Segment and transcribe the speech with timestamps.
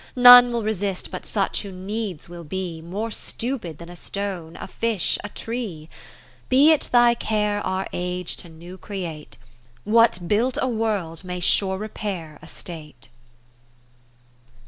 [0.15, 5.89] None will resist but such who needs will be Morestupid thanastonc, afish,a tree.
[5.89, 9.37] To M7\ Henry Lawes Be it thy care our age to new create:
[9.83, 13.09] What built a World may sure repair a state.